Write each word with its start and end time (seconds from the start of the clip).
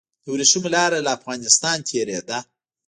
د 0.23 0.25
وریښمو 0.33 0.69
لاره 0.75 0.99
له 1.05 1.11
افغانستان 1.17 1.77
تیریده 1.87 2.39